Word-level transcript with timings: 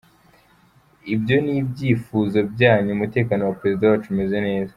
Ibyo 1.13 1.35
ni 1.45 1.53
ibyifuzo 1.61 2.37
byanyu, 2.53 2.89
Umutekano 2.97 3.41
wa 3.43 3.57
Perezida 3.59 3.89
wacu 3.91 4.07
umeze 4.13 4.37
neza. 4.47 4.69